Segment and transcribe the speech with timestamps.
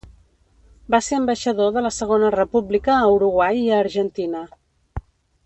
[0.93, 4.43] Va ser ambaixador de la Segona República a Uruguai i a Argentina.